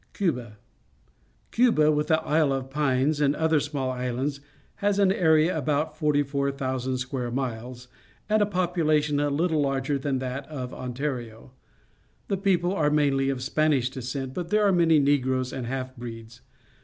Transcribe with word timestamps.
'Cuba.— 0.13 0.57
Cuba, 1.51 1.91
with 1.91 2.07
the 2.07 2.19
Isle 2.21 2.51
of 2.51 2.71
Pines 2.71 3.21
and 3.21 3.35
other 3.35 3.59
small 3.59 3.91
islands, 3.91 4.39
has 4.77 4.97
an 4.97 5.11
area 5.11 5.51
of 5.55 5.59
about 5.61 5.95
44,000 5.95 6.97
square 6.97 7.29
miles, 7.29 7.87
and 8.27 8.41
a 8.41 8.47
population 8.47 9.19
a 9.19 9.29
httle 9.29 9.61
larger 9.61 9.99
than 9.99 10.17
that 10.17 10.47
of 10.47 10.73
Ontario. 10.73 11.51
The 12.29 12.37
people 12.37 12.73
are 12.73 12.89
mainlj' 12.89 13.31
of 13.31 13.43
Spanish 13.43 13.91
descent, 13.91 14.33
but 14.33 14.49
there 14.49 14.65
are 14.65 14.71
many 14.71 14.97
Negroes 14.97 15.53
and 15.53 15.67
half 15.67 15.95
breeds. 15.95 16.41